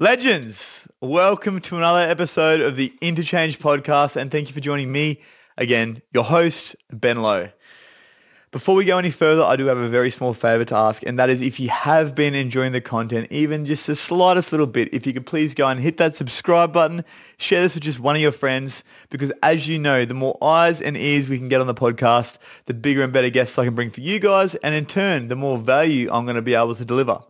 Legends, 0.00 0.88
welcome 1.00 1.60
to 1.60 1.76
another 1.76 2.00
episode 2.00 2.60
of 2.60 2.74
the 2.74 2.92
INTOCHANGE 3.00 3.60
podcast 3.60 4.16
and 4.16 4.28
thank 4.28 4.48
you 4.48 4.52
for 4.52 4.58
joining 4.58 4.90
me 4.90 5.20
again, 5.56 6.02
your 6.12 6.24
host, 6.24 6.74
Ben 6.90 7.22
Low. 7.22 7.50
Before 8.50 8.74
we 8.74 8.84
go 8.86 8.98
any 8.98 9.12
further, 9.12 9.44
I 9.44 9.54
do 9.54 9.66
have 9.66 9.78
a 9.78 9.88
very 9.88 10.10
small 10.10 10.34
favor 10.34 10.64
to 10.64 10.74
ask 10.74 11.04
and 11.06 11.16
that 11.20 11.30
is 11.30 11.40
if 11.40 11.60
you 11.60 11.68
have 11.68 12.16
been 12.16 12.34
enjoying 12.34 12.72
the 12.72 12.80
content, 12.80 13.28
even 13.30 13.66
just 13.66 13.86
the 13.86 13.94
slightest 13.94 14.50
little 14.50 14.66
bit, 14.66 14.92
if 14.92 15.06
you 15.06 15.12
could 15.12 15.26
please 15.26 15.54
go 15.54 15.68
and 15.68 15.78
hit 15.78 15.98
that 15.98 16.16
subscribe 16.16 16.72
button, 16.72 17.04
share 17.36 17.62
this 17.62 17.74
with 17.74 17.84
just 17.84 18.00
one 18.00 18.16
of 18.16 18.20
your 18.20 18.32
friends 18.32 18.82
because 19.10 19.30
as 19.44 19.68
you 19.68 19.78
know, 19.78 20.04
the 20.04 20.12
more 20.12 20.36
eyes 20.42 20.82
and 20.82 20.96
ears 20.96 21.28
we 21.28 21.38
can 21.38 21.48
get 21.48 21.60
on 21.60 21.68
the 21.68 21.74
podcast, 21.74 22.38
the 22.64 22.74
bigger 22.74 23.04
and 23.04 23.12
better 23.12 23.30
guests 23.30 23.56
I 23.60 23.64
can 23.64 23.76
bring 23.76 23.90
for 23.90 24.00
you 24.00 24.18
guys 24.18 24.56
and 24.56 24.74
in 24.74 24.86
turn, 24.86 25.28
the 25.28 25.36
more 25.36 25.56
value 25.56 26.10
I'm 26.10 26.24
going 26.24 26.34
to 26.34 26.42
be 26.42 26.56
able 26.56 26.74
to 26.74 26.84
deliver. 26.84 27.20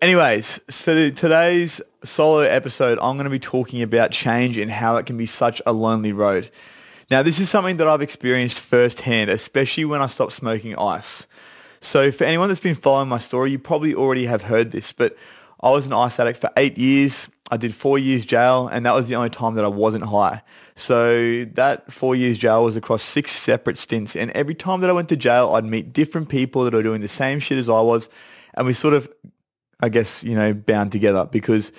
Anyways, 0.00 0.60
so 0.70 1.10
today's 1.10 1.80
solo 2.04 2.40
episode, 2.40 2.98
I'm 3.00 3.16
going 3.16 3.24
to 3.24 3.30
be 3.30 3.38
talking 3.38 3.82
about 3.82 4.10
change 4.10 4.56
and 4.56 4.70
how 4.70 4.96
it 4.96 5.06
can 5.06 5.16
be 5.16 5.26
such 5.26 5.60
a 5.66 5.72
lonely 5.72 6.12
road. 6.12 6.50
Now, 7.10 7.22
this 7.22 7.38
is 7.38 7.50
something 7.50 7.76
that 7.76 7.86
I've 7.86 8.00
experienced 8.00 8.58
firsthand, 8.58 9.30
especially 9.30 9.84
when 9.84 10.00
I 10.00 10.06
stopped 10.06 10.32
smoking 10.32 10.76
ice. 10.76 11.26
So 11.80 12.10
for 12.10 12.24
anyone 12.24 12.48
that's 12.48 12.60
been 12.60 12.74
following 12.74 13.08
my 13.08 13.18
story, 13.18 13.50
you 13.50 13.58
probably 13.58 13.94
already 13.94 14.24
have 14.24 14.42
heard 14.42 14.70
this, 14.72 14.90
but 14.90 15.16
I 15.60 15.70
was 15.70 15.86
an 15.86 15.92
ice 15.92 16.18
addict 16.18 16.40
for 16.40 16.50
eight 16.56 16.78
years. 16.78 17.28
I 17.50 17.58
did 17.58 17.74
four 17.74 17.98
years 17.98 18.24
jail, 18.24 18.68
and 18.68 18.86
that 18.86 18.94
was 18.94 19.08
the 19.08 19.16
only 19.16 19.30
time 19.30 19.54
that 19.56 19.64
I 19.64 19.68
wasn't 19.68 20.04
high. 20.04 20.42
So 20.76 21.44
that 21.54 21.92
four 21.92 22.16
years 22.16 22.38
jail 22.38 22.64
was 22.64 22.76
across 22.76 23.02
six 23.02 23.32
separate 23.32 23.76
stints. 23.76 24.16
And 24.16 24.30
every 24.30 24.54
time 24.54 24.80
that 24.80 24.88
I 24.88 24.94
went 24.94 25.10
to 25.10 25.16
jail, 25.16 25.54
I'd 25.54 25.64
meet 25.64 25.92
different 25.92 26.30
people 26.30 26.64
that 26.64 26.74
are 26.74 26.82
doing 26.82 27.02
the 27.02 27.08
same 27.08 27.38
shit 27.38 27.58
as 27.58 27.68
I 27.68 27.80
was. 27.82 28.08
And 28.54 28.66
we 28.66 28.72
sort 28.72 28.94
of 28.94 29.12
I 29.84 29.90
guess, 29.90 30.24
you 30.24 30.34
know, 30.34 30.54
bound 30.54 30.92
together 30.92 31.26
because 31.30 31.70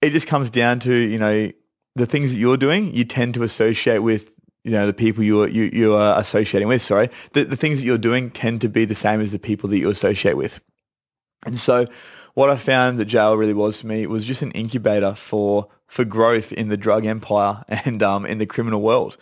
it 0.00 0.10
just 0.10 0.28
comes 0.28 0.50
down 0.50 0.78
to, 0.80 0.94
you 0.94 1.18
know, 1.18 1.50
the 1.96 2.06
things 2.06 2.32
that 2.32 2.38
you're 2.38 2.56
doing, 2.56 2.94
you 2.94 3.04
tend 3.04 3.34
to 3.34 3.42
associate 3.42 3.98
with, 3.98 4.36
you 4.62 4.70
know, 4.70 4.86
the 4.86 4.92
people 4.92 5.24
you 5.24 5.42
are, 5.42 5.48
you, 5.48 5.64
you 5.72 5.94
are 5.94 6.16
associating 6.16 6.68
with, 6.68 6.80
sorry. 6.80 7.10
The, 7.32 7.42
the 7.42 7.56
things 7.56 7.80
that 7.80 7.86
you're 7.86 7.98
doing 7.98 8.30
tend 8.30 8.60
to 8.60 8.68
be 8.68 8.84
the 8.84 8.94
same 8.94 9.20
as 9.20 9.32
the 9.32 9.40
people 9.40 9.68
that 9.70 9.78
you 9.78 9.88
associate 9.90 10.36
with. 10.36 10.60
And 11.44 11.58
so 11.58 11.86
what 12.34 12.50
I 12.50 12.56
found 12.56 13.00
that 13.00 13.06
jail 13.06 13.36
really 13.36 13.52
was 13.52 13.80
for 13.80 13.88
me 13.88 14.06
was 14.06 14.24
just 14.24 14.42
an 14.42 14.52
incubator 14.52 15.14
for, 15.14 15.66
for 15.88 16.04
growth 16.04 16.52
in 16.52 16.68
the 16.68 16.76
drug 16.76 17.04
empire 17.04 17.64
and 17.68 18.00
um, 18.00 18.26
in 18.26 18.38
the 18.38 18.46
criminal 18.46 18.80
world. 18.80 19.16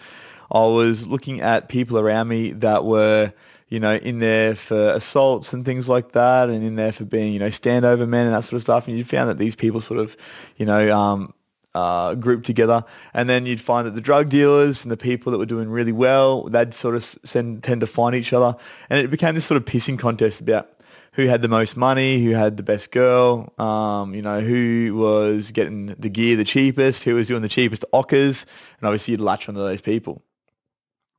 I 0.53 0.67
was 0.67 1.07
looking 1.07 1.41
at 1.41 1.71
people 1.71 1.99
around 1.99 2.29
me 2.29 2.53
that 2.53 2.85
were, 2.85 3.33
you 3.69 3.81
know, 3.81 3.97
in 3.97 4.19
there 4.19 4.55
for 4.55 4.91
assaults 4.91 5.53
and 5.53 5.65
things 5.65 5.89
like 5.89 6.13
that, 6.13 6.49
and 6.49 6.65
in 6.65 6.77
there 6.77 6.93
for 6.93 7.05
being, 7.05 7.33
you 7.33 7.39
know, 7.39 7.49
standover 7.49 8.09
men 8.09 8.27
and 8.27 8.35
that 8.35 8.45
sort 8.45 8.55
of 8.55 8.63
stuff. 8.63 8.89
And 8.89 8.97
you 8.97 9.05
found 9.05 9.29
that 9.29 9.39
these 9.39 9.55
people 9.55 9.81
sort 9.81 10.01
of, 10.01 10.17
you 10.57 10.67
know, 10.67 10.97
um, 10.97 11.35
uh, 11.75 12.15
grouped 12.15 12.47
together, 12.47 12.85
and 13.15 13.29
then 13.29 13.47
you'd 13.47 13.61
find 13.61 13.87
that 13.87 13.95
the 13.95 14.01
drug 14.01 14.31
dealers 14.31 14.85
and 14.85 14.91
the 14.91 14.97
people 14.97 15.31
that 15.33 15.39
were 15.39 15.47
doing 15.47 15.69
really 15.69 15.93
well, 15.93 16.45
they'd 16.45 16.75
sort 16.75 16.95
of 16.95 17.05
send, 17.05 17.63
tend 17.63 17.81
to 17.83 17.87
find 17.87 18.15
each 18.15 18.33
other, 18.33 18.57
and 18.91 18.99
it 19.05 19.11
became 19.11 19.35
this 19.35 19.45
sort 19.45 19.61
of 19.61 19.65
pissing 19.65 19.99
contest 19.99 20.41
about 20.41 20.71
who 21.13 21.27
had 21.27 21.43
the 21.43 21.49
most 21.49 21.77
money, 21.77 22.23
who 22.23 22.31
had 22.31 22.57
the 22.57 22.63
best 22.63 22.91
girl, 22.91 23.53
um, 23.59 24.15
you 24.15 24.23
know, 24.23 24.41
who 24.41 24.95
was 24.95 25.51
getting 25.51 25.87
the 25.99 26.09
gear 26.09 26.37
the 26.37 26.45
cheapest, 26.45 27.03
who 27.05 27.15
was 27.15 27.27
doing 27.27 27.43
the 27.43 27.49
cheapest 27.49 27.85
ockers, 27.93 28.47
and 28.79 28.87
obviously 28.87 29.13
you'd 29.13 29.21
latch 29.21 29.49
onto 29.49 29.61
those 29.61 29.81
people. 29.81 30.23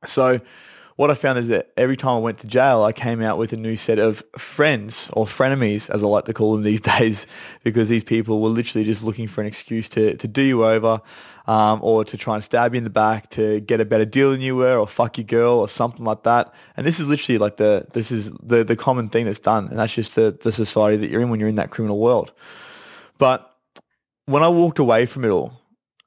So 0.06 0.40
what 1.00 1.10
I 1.10 1.14
found 1.14 1.38
is 1.38 1.48
that 1.48 1.70
every 1.78 1.96
time 1.96 2.16
I 2.16 2.18
went 2.18 2.40
to 2.40 2.46
jail, 2.46 2.82
I 2.82 2.92
came 2.92 3.22
out 3.22 3.38
with 3.38 3.54
a 3.54 3.56
new 3.56 3.74
set 3.74 3.98
of 3.98 4.22
friends 4.36 5.08
or 5.14 5.24
frenemies, 5.24 5.88
as 5.88 6.04
I 6.04 6.06
like 6.06 6.26
to 6.26 6.34
call 6.34 6.52
them 6.52 6.62
these 6.62 6.80
days, 6.98 7.26
because 7.64 7.88
these 7.88 8.04
people 8.04 8.42
were 8.42 8.50
literally 8.50 8.84
just 8.84 9.02
looking 9.02 9.26
for 9.26 9.40
an 9.40 9.46
excuse 9.46 9.88
to, 9.90 10.14
to 10.18 10.28
do 10.28 10.42
you 10.42 10.62
over 10.62 11.00
um, 11.46 11.80
or 11.82 12.04
to 12.04 12.18
try 12.18 12.34
and 12.34 12.44
stab 12.44 12.74
you 12.74 12.78
in 12.78 12.84
the 12.84 12.90
back 12.90 13.30
to 13.30 13.60
get 13.60 13.80
a 13.80 13.86
better 13.86 14.04
deal 14.04 14.30
than 14.32 14.42
you 14.42 14.56
were 14.56 14.76
or 14.76 14.86
fuck 14.86 15.16
your 15.16 15.24
girl 15.24 15.54
or 15.54 15.70
something 15.70 16.04
like 16.04 16.22
that. 16.24 16.52
And 16.76 16.86
this 16.86 17.00
is 17.00 17.08
literally 17.08 17.38
like 17.38 17.56
the, 17.56 17.86
this 17.94 18.12
is 18.12 18.30
the, 18.32 18.62
the 18.62 18.76
common 18.76 19.08
thing 19.08 19.24
that's 19.24 19.38
done. 19.38 19.68
And 19.68 19.78
that's 19.78 19.94
just 19.94 20.16
the, 20.16 20.36
the 20.38 20.52
society 20.52 20.98
that 20.98 21.08
you're 21.08 21.22
in 21.22 21.30
when 21.30 21.40
you're 21.40 21.48
in 21.48 21.54
that 21.54 21.70
criminal 21.70 21.98
world. 21.98 22.30
But 23.16 23.50
when 24.26 24.42
I 24.42 24.48
walked 24.48 24.78
away 24.78 25.06
from 25.06 25.24
it 25.24 25.30
all, 25.30 25.59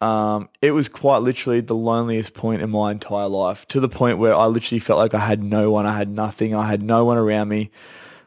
um, 0.03 0.49
it 0.61 0.71
was 0.71 0.89
quite 0.89 1.19
literally 1.19 1.61
the 1.61 1.75
loneliest 1.75 2.33
point 2.33 2.61
in 2.61 2.69
my 2.69 2.91
entire 2.91 3.29
life 3.29 3.65
to 3.69 3.79
the 3.79 3.87
point 3.87 4.17
where 4.17 4.35
I 4.35 4.47
literally 4.47 4.79
felt 4.79 4.99
like 4.99 5.13
I 5.13 5.19
had 5.19 5.41
no 5.41 5.71
one, 5.71 5.85
I 5.85 5.95
had 5.97 6.09
nothing, 6.09 6.53
I 6.53 6.69
had 6.69 6.83
no 6.83 7.05
one 7.05 7.17
around 7.17 7.47
me. 7.47 7.71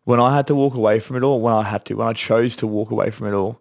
When 0.05 0.19
I 0.19 0.35
had 0.35 0.47
to 0.47 0.55
walk 0.55 0.75
away 0.75 1.01
from 1.01 1.17
it 1.17 1.23
all, 1.23 1.43
when 1.43 1.53
I 1.53 1.65
had 1.65 1.85
to, 1.87 1.95
when 1.95 2.09
I 2.09 2.15
chose 2.15 2.57
to 2.57 2.67
walk 2.67 2.91
away 2.91 3.11
from 3.11 3.27
it 3.27 3.35
all, 3.35 3.61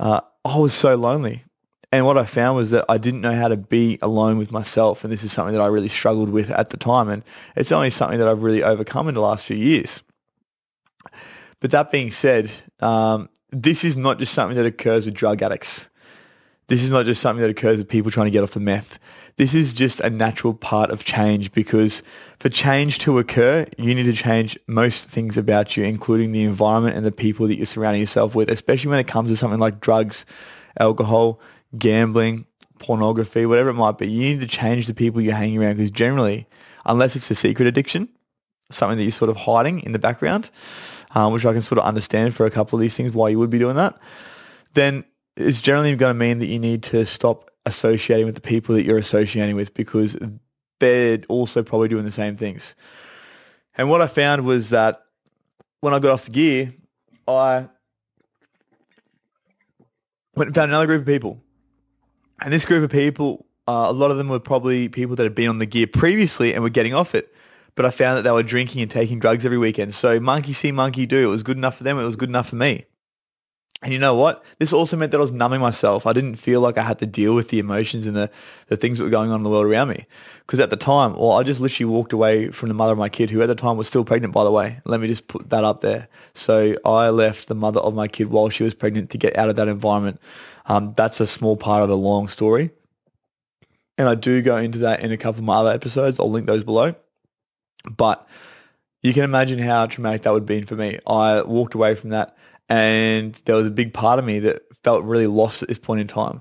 uh, 0.00 0.20
I 0.44 0.56
was 0.56 0.74
so 0.74 0.96
lonely. 0.96 1.44
And 1.92 2.04
what 2.04 2.18
I 2.18 2.24
found 2.24 2.56
was 2.56 2.70
that 2.72 2.86
I 2.88 2.98
didn't 2.98 3.20
know 3.20 3.36
how 3.36 3.46
to 3.46 3.56
be 3.56 4.00
alone 4.02 4.36
with 4.36 4.50
myself. 4.50 5.04
And 5.04 5.12
this 5.12 5.22
is 5.22 5.30
something 5.30 5.54
that 5.54 5.62
I 5.62 5.68
really 5.68 5.88
struggled 5.88 6.30
with 6.30 6.50
at 6.50 6.70
the 6.70 6.76
time. 6.76 7.08
And 7.08 7.22
it's 7.54 7.70
only 7.70 7.90
something 7.90 8.18
that 8.18 8.26
I've 8.26 8.42
really 8.42 8.64
overcome 8.64 9.06
in 9.06 9.14
the 9.14 9.20
last 9.20 9.46
few 9.46 9.56
years. 9.56 10.02
But 11.60 11.70
that 11.70 11.92
being 11.92 12.10
said, 12.10 12.50
um, 12.80 13.28
this 13.52 13.84
is 13.84 13.96
not 13.96 14.18
just 14.18 14.34
something 14.34 14.56
that 14.56 14.66
occurs 14.66 15.04
with 15.04 15.14
drug 15.14 15.40
addicts. 15.40 15.88
This 16.66 16.82
is 16.82 16.90
not 16.90 17.04
just 17.04 17.20
something 17.20 17.42
that 17.42 17.50
occurs 17.50 17.78
with 17.78 17.88
people 17.88 18.10
trying 18.10 18.26
to 18.26 18.30
get 18.30 18.42
off 18.42 18.52
the 18.52 18.60
meth. 18.60 18.98
This 19.36 19.54
is 19.54 19.72
just 19.72 20.00
a 20.00 20.08
natural 20.08 20.54
part 20.54 20.90
of 20.90 21.04
change 21.04 21.52
because 21.52 22.02
for 22.38 22.48
change 22.48 22.98
to 23.00 23.18
occur, 23.18 23.66
you 23.76 23.94
need 23.94 24.04
to 24.04 24.12
change 24.12 24.58
most 24.66 25.08
things 25.08 25.36
about 25.36 25.76
you, 25.76 25.84
including 25.84 26.32
the 26.32 26.44
environment 26.44 26.96
and 26.96 27.04
the 27.04 27.12
people 27.12 27.46
that 27.48 27.56
you're 27.56 27.66
surrounding 27.66 28.00
yourself 28.00 28.34
with, 28.34 28.48
especially 28.48 28.90
when 28.90 28.98
it 28.98 29.06
comes 29.06 29.30
to 29.30 29.36
something 29.36 29.60
like 29.60 29.80
drugs, 29.80 30.24
alcohol, 30.78 31.40
gambling, 31.76 32.46
pornography, 32.78 33.44
whatever 33.44 33.70
it 33.70 33.74
might 33.74 33.98
be. 33.98 34.08
You 34.08 34.20
need 34.20 34.40
to 34.40 34.46
change 34.46 34.86
the 34.86 34.94
people 34.94 35.20
you're 35.20 35.34
hanging 35.34 35.62
around 35.62 35.76
because 35.76 35.90
generally, 35.90 36.46
unless 36.86 37.16
it's 37.16 37.30
a 37.30 37.34
secret 37.34 37.66
addiction, 37.66 38.08
something 38.70 38.96
that 38.96 39.04
you're 39.04 39.12
sort 39.12 39.30
of 39.30 39.36
hiding 39.36 39.80
in 39.80 39.92
the 39.92 39.98
background, 39.98 40.50
um, 41.14 41.32
which 41.32 41.44
I 41.44 41.52
can 41.52 41.62
sort 41.62 41.78
of 41.78 41.84
understand 41.84 42.34
for 42.34 42.46
a 42.46 42.50
couple 42.50 42.76
of 42.76 42.80
these 42.80 42.96
things 42.96 43.12
why 43.12 43.28
you 43.28 43.38
would 43.38 43.50
be 43.50 43.58
doing 43.58 43.76
that, 43.76 43.98
then 44.74 45.04
it's 45.36 45.60
generally 45.60 45.94
going 45.96 46.14
to 46.14 46.18
mean 46.18 46.38
that 46.38 46.46
you 46.46 46.58
need 46.58 46.82
to 46.84 47.04
stop 47.04 47.50
associating 47.66 48.26
with 48.26 48.34
the 48.34 48.40
people 48.40 48.74
that 48.74 48.84
you're 48.84 48.98
associating 48.98 49.56
with 49.56 49.74
because 49.74 50.16
they're 50.80 51.18
also 51.28 51.62
probably 51.62 51.88
doing 51.88 52.04
the 52.04 52.12
same 52.12 52.36
things. 52.36 52.74
And 53.76 53.90
what 53.90 54.00
I 54.00 54.06
found 54.06 54.44
was 54.44 54.70
that 54.70 55.02
when 55.80 55.94
I 55.94 55.98
got 55.98 56.12
off 56.12 56.26
the 56.26 56.30
gear, 56.30 56.74
I 57.26 57.68
went 60.36 60.48
and 60.48 60.54
found 60.54 60.70
another 60.70 60.86
group 60.86 61.00
of 61.00 61.06
people. 61.06 61.40
And 62.40 62.52
this 62.52 62.64
group 62.64 62.84
of 62.84 62.90
people, 62.90 63.46
uh, 63.66 63.86
a 63.88 63.92
lot 63.92 64.10
of 64.10 64.16
them 64.16 64.28
were 64.28 64.40
probably 64.40 64.88
people 64.88 65.16
that 65.16 65.22
had 65.22 65.34
been 65.34 65.48
on 65.48 65.58
the 65.58 65.66
gear 65.66 65.86
previously 65.86 66.54
and 66.54 66.62
were 66.62 66.70
getting 66.70 66.94
off 66.94 67.14
it. 67.14 67.34
But 67.74 67.86
I 67.86 67.90
found 67.90 68.18
that 68.18 68.22
they 68.22 68.30
were 68.30 68.42
drinking 68.44 68.82
and 68.82 68.90
taking 68.90 69.18
drugs 69.18 69.44
every 69.44 69.58
weekend. 69.58 69.94
So 69.94 70.20
monkey 70.20 70.52
see, 70.52 70.70
monkey 70.70 71.06
do. 71.06 71.24
It 71.24 71.30
was 71.30 71.42
good 71.42 71.56
enough 71.56 71.78
for 71.78 71.84
them. 71.84 71.98
It 71.98 72.04
was 72.04 72.16
good 72.16 72.28
enough 72.28 72.50
for 72.50 72.56
me. 72.56 72.84
And 73.84 73.92
you 73.92 73.98
know 73.98 74.14
what? 74.14 74.42
This 74.58 74.72
also 74.72 74.96
meant 74.96 75.12
that 75.12 75.18
I 75.18 75.20
was 75.20 75.30
numbing 75.30 75.60
myself. 75.60 76.06
I 76.06 76.14
didn't 76.14 76.36
feel 76.36 76.62
like 76.62 76.78
I 76.78 76.82
had 76.82 76.98
to 77.00 77.06
deal 77.06 77.34
with 77.34 77.50
the 77.50 77.58
emotions 77.58 78.06
and 78.06 78.16
the, 78.16 78.30
the 78.68 78.78
things 78.78 78.96
that 78.96 79.04
were 79.04 79.10
going 79.10 79.30
on 79.30 79.40
in 79.40 79.42
the 79.42 79.50
world 79.50 79.66
around 79.66 79.90
me. 79.90 80.06
Because 80.38 80.58
at 80.58 80.70
the 80.70 80.76
time, 80.76 81.14
well, 81.16 81.32
I 81.32 81.42
just 81.42 81.60
literally 81.60 81.92
walked 81.92 82.14
away 82.14 82.48
from 82.48 82.68
the 82.68 82.74
mother 82.74 82.92
of 82.92 82.98
my 82.98 83.10
kid, 83.10 83.30
who 83.30 83.42
at 83.42 83.46
the 83.46 83.54
time 83.54 83.76
was 83.76 83.86
still 83.86 84.02
pregnant, 84.02 84.32
by 84.32 84.42
the 84.42 84.50
way. 84.50 84.80
Let 84.86 85.00
me 85.00 85.06
just 85.06 85.28
put 85.28 85.50
that 85.50 85.64
up 85.64 85.82
there. 85.82 86.08
So 86.32 86.76
I 86.86 87.10
left 87.10 87.46
the 87.46 87.54
mother 87.54 87.80
of 87.80 87.94
my 87.94 88.08
kid 88.08 88.30
while 88.30 88.48
she 88.48 88.64
was 88.64 88.72
pregnant 88.72 89.10
to 89.10 89.18
get 89.18 89.36
out 89.36 89.50
of 89.50 89.56
that 89.56 89.68
environment. 89.68 90.18
Um, 90.64 90.94
that's 90.96 91.20
a 91.20 91.26
small 91.26 91.54
part 91.54 91.82
of 91.82 91.90
the 91.90 91.96
long 91.96 92.28
story. 92.28 92.70
And 93.98 94.08
I 94.08 94.14
do 94.14 94.40
go 94.40 94.56
into 94.56 94.78
that 94.78 95.00
in 95.00 95.12
a 95.12 95.18
couple 95.18 95.40
of 95.40 95.44
my 95.44 95.56
other 95.56 95.72
episodes. 95.72 96.18
I'll 96.18 96.30
link 96.30 96.46
those 96.46 96.64
below. 96.64 96.94
But 97.94 98.26
you 99.02 99.12
can 99.12 99.24
imagine 99.24 99.58
how 99.58 99.84
traumatic 99.84 100.22
that 100.22 100.32
would 100.32 100.44
have 100.44 100.46
been 100.46 100.64
for 100.64 100.74
me. 100.74 101.00
I 101.06 101.42
walked 101.42 101.74
away 101.74 101.94
from 101.94 102.08
that 102.10 102.34
and 102.68 103.34
there 103.44 103.56
was 103.56 103.66
a 103.66 103.70
big 103.70 103.92
part 103.92 104.18
of 104.18 104.24
me 104.24 104.38
that 104.38 104.62
felt 104.82 105.04
really 105.04 105.26
lost 105.26 105.62
at 105.62 105.68
this 105.68 105.78
point 105.78 106.00
in 106.00 106.06
time 106.06 106.40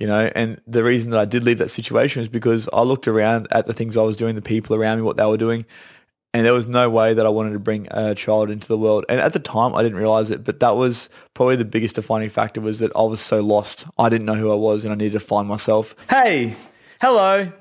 you 0.00 0.06
know? 0.06 0.32
And 0.34 0.60
the 0.66 0.82
reason 0.82 1.10
that 1.12 1.20
i 1.20 1.24
did 1.24 1.44
leave 1.44 1.58
that 1.58 1.68
situation 1.68 2.22
is 2.22 2.28
because 2.28 2.68
i 2.72 2.80
looked 2.80 3.06
around 3.06 3.46
at 3.52 3.66
the 3.66 3.74
things 3.74 3.96
i 3.96 4.02
was 4.02 4.16
doing 4.16 4.34
the 4.34 4.42
people 4.42 4.74
around 4.74 4.98
me 4.98 5.02
what 5.02 5.16
they 5.16 5.26
were 5.26 5.36
doing 5.36 5.64
and 6.32 6.46
there 6.46 6.54
was 6.54 6.66
no 6.66 6.88
way 6.90 7.14
that 7.14 7.26
i 7.26 7.28
wanted 7.28 7.52
to 7.52 7.58
bring 7.60 7.86
a 7.90 8.14
child 8.14 8.50
into 8.50 8.66
the 8.66 8.78
world. 8.78 9.04
And 9.08 9.20
at 9.20 9.32
the 9.34 9.38
time 9.38 9.74
i 9.76 9.82
didn't 9.82 9.98
realize 9.98 10.30
it 10.30 10.42
but 10.42 10.58
that 10.60 10.74
was 10.74 11.08
probably 11.34 11.56
the 11.56 11.64
biggest 11.64 11.94
defining 11.94 12.30
factor 12.30 12.60
was 12.60 12.80
that 12.80 12.90
i 12.96 13.02
was 13.02 13.20
so 13.20 13.40
lost. 13.40 13.86
I 13.98 14.08
didn't 14.08 14.24
know 14.24 14.34
who 14.34 14.50
i 14.50 14.56
was 14.56 14.84
and 14.84 14.92
i 14.92 14.96
needed 14.96 15.12
to 15.12 15.20
find 15.20 15.46
myself. 15.46 15.94
Hey 16.08 16.56
hello. 17.00 17.52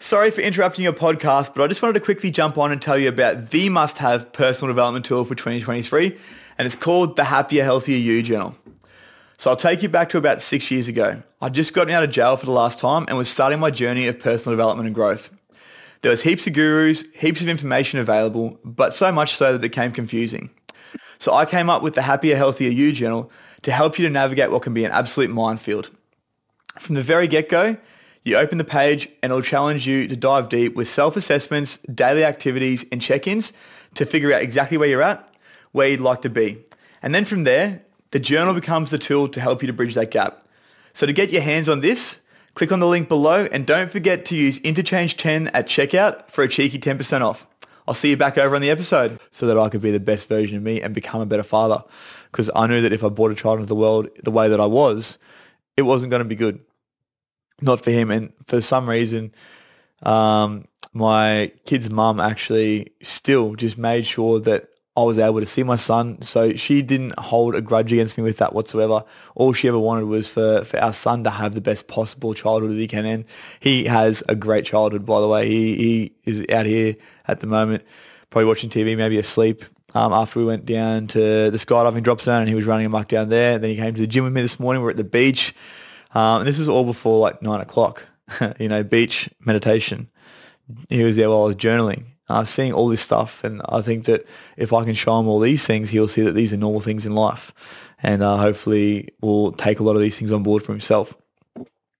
Sorry 0.00 0.30
for 0.30 0.42
interrupting 0.42 0.82
your 0.82 0.92
podcast, 0.92 1.54
but 1.54 1.62
I 1.62 1.66
just 1.66 1.80
wanted 1.80 1.94
to 1.94 2.00
quickly 2.00 2.30
jump 2.30 2.58
on 2.58 2.70
and 2.70 2.82
tell 2.82 2.98
you 2.98 3.08
about 3.08 3.50
the 3.50 3.70
must-have 3.70 4.34
personal 4.34 4.70
development 4.70 5.06
tool 5.06 5.24
for 5.24 5.34
2023 5.34 6.18
and 6.58 6.66
it's 6.66 6.76
called 6.76 7.16
the 7.16 7.24
Happier, 7.24 7.64
Healthier 7.64 7.98
You 7.98 8.22
Journal. 8.22 8.54
So 9.38 9.50
I'll 9.50 9.56
take 9.56 9.82
you 9.82 9.88
back 9.88 10.08
to 10.10 10.18
about 10.18 10.40
six 10.40 10.70
years 10.70 10.88
ago. 10.88 11.22
I'd 11.42 11.54
just 11.54 11.74
gotten 11.74 11.92
out 11.92 12.04
of 12.04 12.10
jail 12.10 12.36
for 12.36 12.46
the 12.46 12.52
last 12.52 12.78
time 12.78 13.04
and 13.08 13.18
was 13.18 13.28
starting 13.28 13.58
my 13.58 13.70
journey 13.70 14.06
of 14.06 14.18
personal 14.18 14.56
development 14.56 14.86
and 14.86 14.94
growth. 14.94 15.30
There 16.02 16.10
was 16.10 16.22
heaps 16.22 16.46
of 16.46 16.52
gurus, 16.52 17.04
heaps 17.14 17.40
of 17.40 17.48
information 17.48 17.98
available, 17.98 18.58
but 18.64 18.94
so 18.94 19.10
much 19.10 19.34
so 19.34 19.52
that 19.52 19.56
it 19.56 19.60
became 19.60 19.90
confusing. 19.90 20.50
So 21.18 21.34
I 21.34 21.44
came 21.46 21.68
up 21.68 21.82
with 21.82 21.94
the 21.94 22.02
Happier, 22.02 22.36
Healthier 22.36 22.70
You 22.70 22.92
journal 22.92 23.30
to 23.62 23.72
help 23.72 23.98
you 23.98 24.06
to 24.06 24.10
navigate 24.10 24.50
what 24.50 24.62
can 24.62 24.74
be 24.74 24.84
an 24.84 24.92
absolute 24.92 25.30
minefield. 25.30 25.90
From 26.78 26.94
the 26.94 27.02
very 27.02 27.26
get-go, 27.26 27.76
you 28.24 28.36
open 28.36 28.58
the 28.58 28.64
page 28.64 29.08
and 29.22 29.30
it'll 29.30 29.42
challenge 29.42 29.86
you 29.86 30.06
to 30.08 30.16
dive 30.16 30.48
deep 30.48 30.74
with 30.74 30.88
self-assessments, 30.88 31.78
daily 31.78 32.24
activities 32.24 32.84
and 32.92 33.00
check-ins 33.00 33.52
to 33.94 34.06
figure 34.06 34.32
out 34.32 34.42
exactly 34.42 34.76
where 34.76 34.88
you're 34.88 35.02
at, 35.02 35.30
where 35.74 35.88
you'd 35.88 36.00
like 36.00 36.22
to 36.22 36.30
be. 36.30 36.64
And 37.02 37.12
then 37.12 37.24
from 37.24 37.42
there, 37.42 37.82
the 38.12 38.20
journal 38.20 38.54
becomes 38.54 38.92
the 38.92 38.98
tool 38.98 39.28
to 39.28 39.40
help 39.40 39.60
you 39.60 39.66
to 39.66 39.72
bridge 39.72 39.94
that 39.94 40.12
gap. 40.12 40.44
So 40.92 41.04
to 41.04 41.12
get 41.12 41.30
your 41.30 41.42
hands 41.42 41.68
on 41.68 41.80
this, 41.80 42.20
click 42.54 42.70
on 42.70 42.78
the 42.78 42.86
link 42.86 43.08
below 43.08 43.48
and 43.50 43.66
don't 43.66 43.90
forget 43.90 44.24
to 44.26 44.36
use 44.36 44.60
INTOCHANGE10 44.60 45.50
at 45.52 45.66
checkout 45.66 46.30
for 46.30 46.44
a 46.44 46.48
cheeky 46.48 46.78
10% 46.78 47.22
off. 47.22 47.48
I'll 47.88 47.94
see 47.94 48.10
you 48.10 48.16
back 48.16 48.38
over 48.38 48.54
on 48.54 48.62
the 48.62 48.70
episode 48.70 49.18
so 49.32 49.48
that 49.48 49.58
I 49.58 49.68
could 49.68 49.82
be 49.82 49.90
the 49.90 49.98
best 49.98 50.28
version 50.28 50.56
of 50.56 50.62
me 50.62 50.80
and 50.80 50.94
become 50.94 51.20
a 51.20 51.26
better 51.26 51.42
father. 51.42 51.82
Because 52.30 52.48
I 52.54 52.68
knew 52.68 52.80
that 52.80 52.92
if 52.92 53.02
I 53.02 53.08
brought 53.08 53.32
a 53.32 53.34
child 53.34 53.56
into 53.56 53.66
the 53.66 53.74
world 53.74 54.08
the 54.22 54.30
way 54.30 54.48
that 54.48 54.60
I 54.60 54.66
was, 54.66 55.18
it 55.76 55.82
wasn't 55.82 56.10
going 56.10 56.22
to 56.22 56.28
be 56.28 56.36
good. 56.36 56.60
Not 57.60 57.80
for 57.80 57.90
him. 57.90 58.12
And 58.12 58.32
for 58.46 58.60
some 58.60 58.88
reason, 58.88 59.34
um, 60.04 60.68
my 60.92 61.50
kid's 61.66 61.90
mum 61.90 62.20
actually 62.20 62.92
still 63.02 63.56
just 63.56 63.76
made 63.76 64.06
sure 64.06 64.38
that 64.38 64.68
I 64.96 65.02
was 65.02 65.18
able 65.18 65.40
to 65.40 65.46
see 65.46 65.64
my 65.64 65.76
son. 65.76 66.22
So 66.22 66.54
she 66.54 66.80
didn't 66.80 67.18
hold 67.18 67.56
a 67.56 67.60
grudge 67.60 67.92
against 67.92 68.16
me 68.16 68.22
with 68.22 68.38
that 68.38 68.54
whatsoever. 68.54 69.04
All 69.34 69.52
she 69.52 69.66
ever 69.66 69.78
wanted 69.78 70.04
was 70.04 70.28
for, 70.28 70.64
for 70.64 70.78
our 70.78 70.92
son 70.92 71.24
to 71.24 71.30
have 71.30 71.54
the 71.54 71.60
best 71.60 71.88
possible 71.88 72.32
childhood 72.32 72.70
that 72.70 72.78
he 72.78 72.86
can. 72.86 73.04
And 73.04 73.24
he 73.58 73.84
has 73.86 74.22
a 74.28 74.36
great 74.36 74.64
childhood, 74.64 75.04
by 75.04 75.20
the 75.20 75.26
way. 75.26 75.48
He, 75.48 75.76
he 75.76 76.12
is 76.24 76.46
out 76.50 76.66
here 76.66 76.94
at 77.26 77.40
the 77.40 77.48
moment, 77.48 77.82
probably 78.30 78.46
watching 78.46 78.70
TV, 78.70 78.96
maybe 78.96 79.18
asleep. 79.18 79.64
Um, 79.96 80.12
after 80.12 80.40
we 80.40 80.44
went 80.44 80.66
down 80.66 81.06
to 81.08 81.50
the 81.50 81.56
skydiving 81.56 82.02
drop 82.02 82.20
zone 82.20 82.40
and 82.40 82.48
he 82.48 82.54
was 82.56 82.64
running 82.64 82.86
amok 82.86 83.08
down 83.08 83.28
there. 83.28 83.54
And 83.54 83.64
then 83.64 83.70
he 83.70 83.76
came 83.76 83.94
to 83.94 84.00
the 84.00 84.06
gym 84.06 84.24
with 84.24 84.32
me 84.32 84.42
this 84.42 84.60
morning. 84.60 84.82
We're 84.82 84.90
at 84.90 84.96
the 84.96 85.04
beach. 85.04 85.54
Um, 86.14 86.40
and 86.40 86.46
this 86.46 86.58
was 86.58 86.68
all 86.68 86.84
before 86.84 87.18
like 87.18 87.42
nine 87.42 87.60
o'clock, 87.60 88.06
you 88.60 88.68
know, 88.68 88.84
beach 88.84 89.28
meditation. 89.40 90.08
He 90.88 91.02
was 91.02 91.16
there 91.16 91.28
while 91.30 91.42
I 91.42 91.46
was 91.46 91.56
journaling 91.56 92.04
uh, 92.28 92.44
seeing 92.44 92.72
all 92.72 92.88
this 92.88 93.00
stuff. 93.00 93.44
And 93.44 93.62
I 93.68 93.80
think 93.80 94.04
that 94.04 94.26
if 94.56 94.72
I 94.72 94.84
can 94.84 94.94
show 94.94 95.18
him 95.18 95.28
all 95.28 95.40
these 95.40 95.66
things, 95.66 95.90
he'll 95.90 96.08
see 96.08 96.22
that 96.22 96.32
these 96.32 96.52
are 96.52 96.56
normal 96.56 96.80
things 96.80 97.06
in 97.06 97.14
life. 97.14 97.52
And 98.02 98.22
uh, 98.22 98.36
hopefully 98.36 99.08
will 99.20 99.52
take 99.52 99.80
a 99.80 99.82
lot 99.82 99.96
of 99.96 100.02
these 100.02 100.18
things 100.18 100.32
on 100.32 100.42
board 100.42 100.64
for 100.64 100.72
himself. 100.72 101.14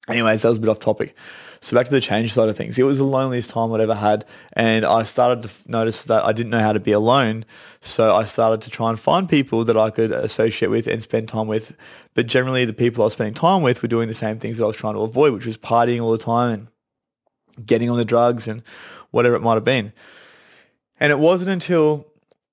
Anyways, 0.08 0.42
that 0.42 0.50
was 0.50 0.58
a 0.58 0.60
bit 0.60 0.68
off 0.68 0.80
topic. 0.80 1.14
So 1.62 1.74
back 1.74 1.86
to 1.86 1.92
the 1.92 2.00
change 2.00 2.30
side 2.34 2.50
of 2.50 2.58
things. 2.58 2.78
It 2.78 2.82
was 2.82 2.98
the 2.98 3.04
loneliest 3.04 3.48
time 3.48 3.72
I'd 3.72 3.80
ever 3.80 3.94
had. 3.94 4.26
And 4.52 4.84
I 4.84 5.04
started 5.04 5.44
to 5.44 5.50
notice 5.66 6.02
that 6.04 6.22
I 6.22 6.32
didn't 6.32 6.50
know 6.50 6.60
how 6.60 6.74
to 6.74 6.80
be 6.80 6.92
alone. 6.92 7.46
So 7.80 8.14
I 8.14 8.26
started 8.26 8.60
to 8.62 8.70
try 8.70 8.90
and 8.90 9.00
find 9.00 9.26
people 9.26 9.64
that 9.64 9.76
I 9.76 9.88
could 9.88 10.12
associate 10.12 10.68
with 10.68 10.86
and 10.86 11.00
spend 11.00 11.28
time 11.28 11.46
with. 11.46 11.74
But 12.12 12.26
generally 12.26 12.66
the 12.66 12.74
people 12.74 13.02
I 13.02 13.06
was 13.06 13.14
spending 13.14 13.32
time 13.32 13.62
with 13.62 13.80
were 13.80 13.88
doing 13.88 14.08
the 14.08 14.14
same 14.14 14.38
things 14.38 14.58
that 14.58 14.64
I 14.64 14.66
was 14.66 14.76
trying 14.76 14.92
to 14.92 15.00
avoid, 15.00 15.32
which 15.32 15.46
was 15.46 15.56
partying 15.56 16.02
all 16.02 16.12
the 16.12 16.18
time 16.18 16.50
and 16.52 16.68
getting 17.64 17.90
on 17.90 17.96
the 17.96 18.04
drugs 18.04 18.48
and 18.48 18.62
whatever 19.10 19.36
it 19.36 19.42
might 19.42 19.54
have 19.54 19.64
been. 19.64 19.92
And 21.00 21.10
it 21.10 21.18
wasn't 21.18 21.50
until 21.50 22.06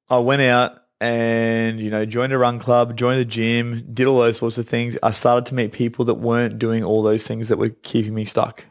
I 0.10 0.20
went 0.20 0.42
out 0.42 0.78
and, 1.00 1.80
you 1.80 1.90
know, 1.90 2.06
joined 2.06 2.34
a 2.34 2.38
run 2.38 2.60
club, 2.60 2.96
joined 2.96 3.20
the 3.20 3.26
gym, 3.26 3.88
did 3.94 4.08
all 4.08 4.20
those 4.20 4.38
sorts 4.38 4.58
of 4.58 4.68
things, 4.68 4.98
I 5.02 5.12
started 5.12 5.48
to 5.48 5.56
meet 5.56 5.72
people 5.72 6.06
that 6.06 6.16
weren't 6.16 6.60
doing 6.60 6.84
all 6.84 7.02
those 7.02 7.26
things 7.26 7.48
that 7.48 7.58
were 7.58 7.70
keeping 7.70 8.14
me 8.14 8.26
stuck. 8.26 8.66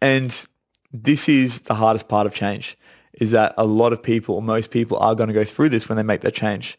And 0.00 0.46
this 0.92 1.28
is 1.28 1.62
the 1.62 1.74
hardest 1.74 2.08
part 2.08 2.26
of 2.26 2.34
change 2.34 2.78
is 3.14 3.30
that 3.30 3.54
a 3.56 3.64
lot 3.64 3.92
of 3.92 4.02
people, 4.02 4.40
most 4.40 4.70
people 4.70 4.98
are 4.98 5.14
going 5.14 5.28
to 5.28 5.34
go 5.34 5.44
through 5.44 5.70
this 5.70 5.88
when 5.88 5.96
they 5.96 6.02
make 6.02 6.20
that 6.20 6.34
change. 6.34 6.78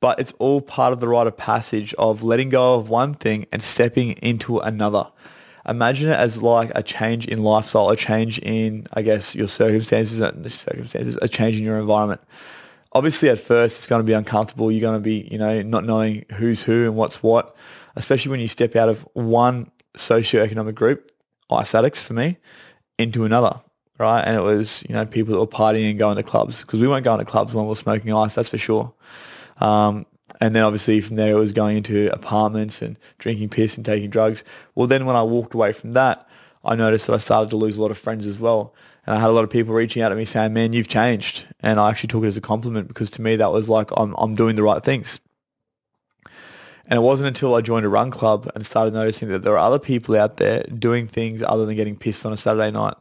But 0.00 0.20
it's 0.20 0.32
all 0.38 0.60
part 0.60 0.92
of 0.92 1.00
the 1.00 1.08
rite 1.08 1.26
of 1.26 1.36
passage 1.36 1.94
of 1.94 2.22
letting 2.22 2.50
go 2.50 2.74
of 2.74 2.88
one 2.88 3.14
thing 3.14 3.46
and 3.52 3.62
stepping 3.62 4.12
into 4.12 4.58
another 4.58 5.10
imagine 5.68 6.10
it 6.10 6.18
as 6.18 6.42
like 6.42 6.70
a 6.74 6.82
change 6.82 7.26
in 7.26 7.42
lifestyle, 7.42 7.88
a 7.90 7.96
change 7.96 8.38
in, 8.40 8.86
I 8.92 9.02
guess, 9.02 9.34
your 9.34 9.48
circumstances, 9.48 10.18
circumstances, 10.52 11.18
a 11.22 11.28
change 11.28 11.56
in 11.56 11.64
your 11.64 11.78
environment. 11.78 12.20
Obviously, 12.92 13.28
at 13.28 13.38
first, 13.38 13.78
it's 13.78 13.86
going 13.86 14.00
to 14.00 14.06
be 14.06 14.12
uncomfortable. 14.12 14.70
You're 14.70 14.80
going 14.80 14.98
to 14.98 15.02
be, 15.02 15.28
you 15.30 15.38
know, 15.38 15.62
not 15.62 15.84
knowing 15.84 16.24
who's 16.34 16.62
who 16.62 16.84
and 16.84 16.96
what's 16.96 17.22
what, 17.22 17.56
especially 17.96 18.30
when 18.30 18.40
you 18.40 18.48
step 18.48 18.76
out 18.76 18.88
of 18.88 19.08
one 19.14 19.70
socioeconomic 19.96 20.74
group, 20.74 21.10
ice 21.50 21.74
addicts 21.74 22.02
for 22.02 22.14
me, 22.14 22.36
into 22.98 23.24
another, 23.24 23.60
right? 23.98 24.22
And 24.22 24.36
it 24.36 24.42
was, 24.42 24.84
you 24.88 24.94
know, 24.94 25.06
people 25.06 25.34
that 25.34 25.40
were 25.40 25.46
partying 25.46 25.90
and 25.90 25.98
going 25.98 26.16
to 26.16 26.22
clubs 26.22 26.60
because 26.60 26.80
we 26.80 26.86
weren't 26.86 27.04
going 27.04 27.18
to 27.18 27.24
clubs 27.24 27.52
when 27.52 27.64
we 27.64 27.68
were 27.68 27.76
smoking 27.76 28.14
ice, 28.14 28.34
that's 28.34 28.48
for 28.48 28.58
sure. 28.58 28.92
Um, 29.58 30.06
and 30.40 30.54
then 30.54 30.62
obviously 30.62 31.00
from 31.00 31.16
there 31.16 31.36
it 31.36 31.40
was 31.40 31.52
going 31.52 31.76
into 31.76 32.12
apartments 32.12 32.82
and 32.82 32.98
drinking 33.18 33.50
piss 33.50 33.76
and 33.76 33.84
taking 33.84 34.10
drugs. 34.10 34.44
Well, 34.74 34.86
then 34.86 35.06
when 35.06 35.16
I 35.16 35.22
walked 35.22 35.54
away 35.54 35.72
from 35.72 35.92
that, 35.92 36.26
I 36.64 36.74
noticed 36.74 37.06
that 37.06 37.14
I 37.14 37.18
started 37.18 37.50
to 37.50 37.56
lose 37.56 37.76
a 37.76 37.82
lot 37.82 37.90
of 37.90 37.98
friends 37.98 38.26
as 38.26 38.38
well. 38.38 38.74
And 39.06 39.16
I 39.16 39.20
had 39.20 39.28
a 39.28 39.32
lot 39.32 39.44
of 39.44 39.50
people 39.50 39.74
reaching 39.74 40.02
out 40.02 40.08
to 40.08 40.16
me 40.16 40.24
saying, 40.24 40.54
man, 40.54 40.72
you've 40.72 40.88
changed. 40.88 41.46
And 41.60 41.78
I 41.78 41.90
actually 41.90 42.08
took 42.08 42.24
it 42.24 42.28
as 42.28 42.38
a 42.38 42.40
compliment 42.40 42.88
because 42.88 43.10
to 43.10 43.22
me 43.22 43.36
that 43.36 43.52
was 43.52 43.68
like, 43.68 43.90
I'm, 43.96 44.14
I'm 44.16 44.34
doing 44.34 44.56
the 44.56 44.62
right 44.62 44.82
things. 44.82 45.20
And 46.86 46.98
it 46.98 47.02
wasn't 47.02 47.28
until 47.28 47.54
I 47.54 47.60
joined 47.60 47.86
a 47.86 47.88
run 47.88 48.10
club 48.10 48.50
and 48.54 48.64
started 48.64 48.92
noticing 48.92 49.28
that 49.28 49.42
there 49.42 49.54
are 49.54 49.66
other 49.66 49.78
people 49.78 50.16
out 50.16 50.36
there 50.38 50.62
doing 50.64 51.06
things 51.06 51.42
other 51.42 51.64
than 51.64 51.76
getting 51.76 51.96
pissed 51.96 52.26
on 52.26 52.32
a 52.32 52.36
Saturday 52.36 52.70
night 52.70 52.94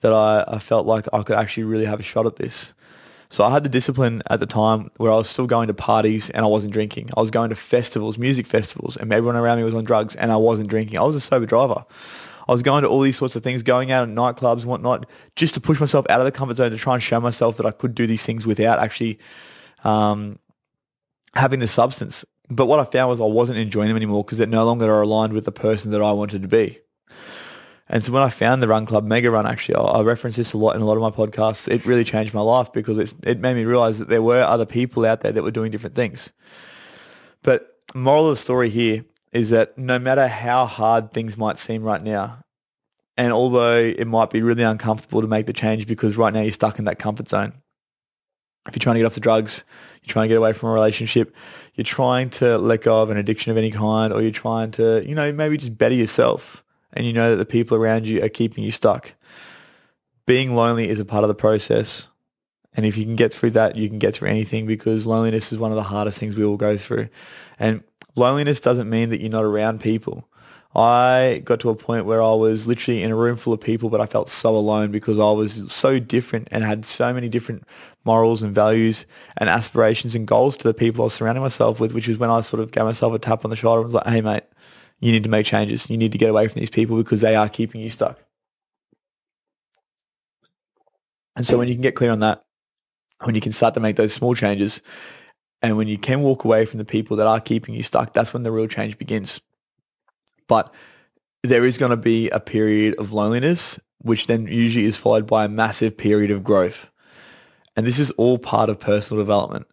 that 0.00 0.12
I, 0.12 0.44
I 0.48 0.58
felt 0.58 0.86
like 0.86 1.06
I 1.12 1.22
could 1.22 1.36
actually 1.36 1.64
really 1.64 1.84
have 1.84 2.00
a 2.00 2.02
shot 2.02 2.26
at 2.26 2.36
this. 2.36 2.72
So 3.30 3.44
I 3.44 3.50
had 3.50 3.62
the 3.62 3.68
discipline 3.68 4.22
at 4.28 4.40
the 4.40 4.46
time 4.46 4.90
where 4.96 5.12
I 5.12 5.14
was 5.14 5.30
still 5.30 5.46
going 5.46 5.68
to 5.68 5.74
parties 5.74 6.30
and 6.30 6.44
I 6.44 6.48
wasn't 6.48 6.72
drinking. 6.72 7.10
I 7.16 7.20
was 7.20 7.30
going 7.30 7.50
to 7.50 7.56
festivals, 7.56 8.18
music 8.18 8.44
festivals, 8.44 8.96
and 8.96 9.12
everyone 9.12 9.36
around 9.36 9.58
me 9.58 9.64
was 9.64 9.74
on 9.74 9.84
drugs 9.84 10.16
and 10.16 10.32
I 10.32 10.36
wasn't 10.36 10.68
drinking. 10.68 10.98
I 10.98 11.02
was 11.02 11.14
a 11.14 11.20
sober 11.20 11.46
driver. 11.46 11.84
I 12.48 12.52
was 12.52 12.62
going 12.62 12.82
to 12.82 12.88
all 12.88 13.00
these 13.00 13.16
sorts 13.16 13.36
of 13.36 13.44
things, 13.44 13.62
going 13.62 13.92
out 13.92 14.08
at 14.08 14.12
nightclubs 14.12 14.62
and 14.62 14.64
whatnot, 14.64 15.06
just 15.36 15.54
to 15.54 15.60
push 15.60 15.78
myself 15.78 16.06
out 16.10 16.18
of 16.18 16.24
the 16.24 16.32
comfort 16.32 16.56
zone 16.56 16.72
to 16.72 16.76
try 16.76 16.94
and 16.94 17.02
show 17.02 17.20
myself 17.20 17.56
that 17.58 17.66
I 17.66 17.70
could 17.70 17.94
do 17.94 18.08
these 18.08 18.24
things 18.24 18.46
without 18.46 18.80
actually 18.80 19.20
um, 19.84 20.40
having 21.34 21.60
the 21.60 21.68
substance. 21.68 22.24
But 22.48 22.66
what 22.66 22.80
I 22.80 22.84
found 22.84 23.10
was 23.10 23.20
I 23.20 23.26
wasn't 23.26 23.58
enjoying 23.58 23.86
them 23.86 23.96
anymore 23.96 24.24
because 24.24 24.38
they 24.38 24.46
no 24.46 24.64
longer 24.64 24.92
are 24.92 25.02
aligned 25.02 25.34
with 25.34 25.44
the 25.44 25.52
person 25.52 25.92
that 25.92 26.02
I 26.02 26.10
wanted 26.10 26.42
to 26.42 26.48
be. 26.48 26.80
And 27.92 28.04
so 28.04 28.12
when 28.12 28.22
I 28.22 28.30
found 28.30 28.62
the 28.62 28.68
Run 28.68 28.86
Club 28.86 29.04
Mega 29.04 29.32
Run, 29.32 29.46
actually, 29.46 29.74
I, 29.74 30.00
reference 30.02 30.36
this 30.36 30.52
a 30.52 30.58
lot 30.58 30.76
in 30.76 30.80
a 30.80 30.84
lot 30.84 30.96
of 30.96 31.02
my 31.02 31.10
podcasts. 31.10 31.66
It 31.66 31.84
really 31.84 32.04
changed 32.04 32.32
my 32.32 32.40
life 32.40 32.72
because 32.72 33.14
it 33.24 33.40
made 33.40 33.54
me 33.54 33.64
realize 33.64 33.98
that 33.98 34.08
there 34.08 34.22
were 34.22 34.42
other 34.42 34.64
people 34.64 35.04
out 35.04 35.22
there 35.22 35.32
that 35.32 35.42
were 35.42 35.50
doing 35.50 35.72
different 35.72 35.96
things. 35.96 36.30
But 37.42 37.74
moral 37.92 38.30
of 38.30 38.36
the 38.36 38.40
story 38.40 38.70
here 38.70 39.04
is 39.32 39.50
that 39.50 39.76
no 39.76 39.98
matter 39.98 40.28
how 40.28 40.66
hard 40.66 41.12
things 41.12 41.36
might 41.36 41.58
seem 41.58 41.82
right 41.82 42.02
now, 42.02 42.38
and 43.16 43.32
although 43.32 43.74
it 43.74 44.06
might 44.06 44.30
be 44.30 44.40
really 44.40 44.62
uncomfortable 44.62 45.20
to 45.20 45.26
make 45.26 45.46
the 45.46 45.52
change 45.52 45.88
because 45.88 46.16
right 46.16 46.32
now 46.32 46.42
you're 46.42 46.52
stuck 46.52 46.78
in 46.78 46.84
that 46.84 47.00
comfort 47.00 47.28
zone, 47.28 47.54
if 48.68 48.76
you're 48.76 48.80
trying 48.80 48.94
to 48.94 49.00
get 49.00 49.06
off 49.06 49.14
the 49.14 49.20
drugs, 49.20 49.64
you're 50.02 50.12
trying 50.12 50.24
to 50.24 50.28
get 50.28 50.38
away 50.38 50.52
from 50.52 50.68
a 50.68 50.72
relationship, 50.72 51.34
you're 51.74 51.84
trying 51.84 52.30
to 52.30 52.56
let 52.56 52.82
go 52.82 53.02
of 53.02 53.10
an 53.10 53.16
addiction 53.16 53.50
of 53.50 53.58
any 53.58 53.72
kind, 53.72 54.12
or 54.12 54.22
you're 54.22 54.30
trying 54.30 54.70
to, 54.72 55.04
you 55.04 55.16
know, 55.16 55.32
maybe 55.32 55.56
just 55.56 55.76
better 55.76 55.94
yourself 55.96 56.62
and 56.92 57.06
you 57.06 57.12
know 57.12 57.30
that 57.30 57.36
the 57.36 57.44
people 57.44 57.76
around 57.76 58.06
you 58.06 58.22
are 58.22 58.28
keeping 58.28 58.64
you 58.64 58.70
stuck. 58.70 59.12
Being 60.26 60.54
lonely 60.54 60.88
is 60.88 61.00
a 61.00 61.04
part 61.04 61.24
of 61.24 61.28
the 61.28 61.34
process. 61.34 62.06
And 62.74 62.86
if 62.86 62.96
you 62.96 63.04
can 63.04 63.16
get 63.16 63.32
through 63.32 63.50
that, 63.52 63.76
you 63.76 63.88
can 63.88 63.98
get 63.98 64.14
through 64.14 64.28
anything 64.28 64.66
because 64.66 65.06
loneliness 65.06 65.52
is 65.52 65.58
one 65.58 65.72
of 65.72 65.76
the 65.76 65.82
hardest 65.82 66.18
things 66.18 66.36
we 66.36 66.44
all 66.44 66.56
go 66.56 66.76
through. 66.76 67.08
And 67.58 67.82
loneliness 68.14 68.60
doesn't 68.60 68.88
mean 68.88 69.10
that 69.10 69.20
you're 69.20 69.30
not 69.30 69.44
around 69.44 69.80
people. 69.80 70.28
I 70.74 71.42
got 71.44 71.58
to 71.60 71.70
a 71.70 71.74
point 71.74 72.06
where 72.06 72.22
I 72.22 72.32
was 72.32 72.68
literally 72.68 73.02
in 73.02 73.10
a 73.10 73.16
room 73.16 73.34
full 73.34 73.52
of 73.52 73.60
people, 73.60 73.90
but 73.90 74.00
I 74.00 74.06
felt 74.06 74.28
so 74.28 74.54
alone 74.54 74.92
because 74.92 75.18
I 75.18 75.30
was 75.32 75.64
so 75.72 75.98
different 75.98 76.46
and 76.52 76.62
had 76.62 76.84
so 76.84 77.12
many 77.12 77.28
different 77.28 77.64
morals 78.04 78.40
and 78.40 78.54
values 78.54 79.04
and 79.38 79.48
aspirations 79.48 80.14
and 80.14 80.28
goals 80.28 80.56
to 80.58 80.68
the 80.68 80.74
people 80.74 81.02
I 81.02 81.06
was 81.06 81.14
surrounding 81.14 81.42
myself 81.42 81.80
with, 81.80 81.92
which 81.92 82.08
is 82.08 82.18
when 82.18 82.30
I 82.30 82.40
sort 82.42 82.62
of 82.62 82.70
gave 82.70 82.84
myself 82.84 83.12
a 83.14 83.18
tap 83.18 83.44
on 83.44 83.50
the 83.50 83.56
shoulder 83.56 83.80
and 83.80 83.86
was 83.86 83.94
like, 83.94 84.06
hey, 84.06 84.20
mate, 84.20 84.44
you 85.00 85.12
need 85.12 85.22
to 85.22 85.28
make 85.28 85.46
changes. 85.46 85.88
You 85.88 85.96
need 85.96 86.12
to 86.12 86.18
get 86.18 86.30
away 86.30 86.46
from 86.46 86.60
these 86.60 86.70
people 86.70 86.96
because 86.96 87.20
they 87.20 87.34
are 87.34 87.48
keeping 87.48 87.80
you 87.80 87.88
stuck. 87.88 88.18
And 91.36 91.46
so 91.46 91.56
when 91.56 91.68
you 91.68 91.74
can 91.74 91.82
get 91.82 91.94
clear 91.94 92.10
on 92.10 92.20
that, 92.20 92.44
when 93.22 93.34
you 93.34 93.40
can 93.40 93.52
start 93.52 93.74
to 93.74 93.80
make 93.80 93.96
those 93.96 94.12
small 94.12 94.34
changes, 94.34 94.82
and 95.62 95.76
when 95.76 95.88
you 95.88 95.98
can 95.98 96.22
walk 96.22 96.44
away 96.44 96.64
from 96.66 96.78
the 96.78 96.84
people 96.84 97.16
that 97.16 97.26
are 97.26 97.40
keeping 97.40 97.74
you 97.74 97.82
stuck, 97.82 98.12
that's 98.12 98.32
when 98.32 98.42
the 98.42 98.52
real 98.52 98.66
change 98.66 98.98
begins. 98.98 99.40
But 100.48 100.74
there 101.42 101.64
is 101.64 101.78
going 101.78 101.90
to 101.90 101.96
be 101.96 102.28
a 102.30 102.40
period 102.40 102.94
of 102.98 103.12
loneliness, 103.12 103.78
which 103.98 104.26
then 104.26 104.46
usually 104.46 104.84
is 104.84 104.96
followed 104.96 105.26
by 105.26 105.44
a 105.44 105.48
massive 105.48 105.96
period 105.96 106.30
of 106.30 106.44
growth. 106.44 106.90
And 107.76 107.86
this 107.86 107.98
is 107.98 108.10
all 108.12 108.38
part 108.38 108.68
of 108.68 108.80
personal 108.80 109.22
development 109.22 109.66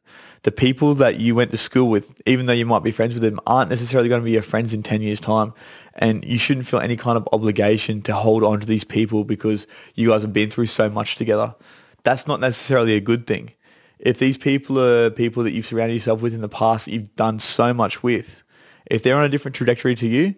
the 0.43 0.51
people 0.51 0.95
that 0.95 1.19
you 1.19 1.35
went 1.35 1.51
to 1.51 1.57
school 1.57 1.89
with, 1.89 2.19
even 2.25 2.45
though 2.45 2.53
you 2.53 2.65
might 2.65 2.83
be 2.83 2.91
friends 2.91 3.13
with 3.13 3.23
them, 3.23 3.39
aren't 3.47 3.69
necessarily 3.69 4.09
going 4.09 4.21
to 4.21 4.25
be 4.25 4.31
your 4.31 4.41
friends 4.41 4.73
in 4.73 4.83
10 4.83 5.01
years 5.01 5.19
time. 5.19 5.53
And 5.95 6.23
you 6.23 6.37
shouldn't 6.37 6.67
feel 6.67 6.79
any 6.79 6.95
kind 6.95 7.17
of 7.17 7.27
obligation 7.33 8.01
to 8.03 8.13
hold 8.13 8.43
on 8.43 8.59
to 8.59 8.65
these 8.65 8.83
people 8.83 9.23
because 9.23 9.65
you 9.95 10.09
guys 10.09 10.21
have 10.21 10.33
been 10.33 10.49
through 10.49 10.67
so 10.67 10.89
much 10.89 11.15
together. 11.15 11.55
That's 12.03 12.27
not 12.27 12.39
necessarily 12.39 12.95
a 12.95 13.01
good 13.01 13.25
thing. 13.25 13.53
If 13.99 14.19
these 14.19 14.37
people 14.37 14.79
are 14.79 15.09
people 15.09 15.43
that 15.43 15.53
you've 15.53 15.65
surrounded 15.65 15.95
yourself 15.95 16.21
with 16.21 16.35
in 16.35 16.41
the 16.41 16.49
past 16.49 16.85
that 16.85 16.91
you've 16.91 17.15
done 17.15 17.39
so 17.39 17.73
much 17.73 18.03
with, 18.03 18.43
if 18.85 19.01
they're 19.01 19.17
on 19.17 19.23
a 19.23 19.29
different 19.29 19.55
trajectory 19.55 19.95
to 19.95 20.07
you, 20.07 20.35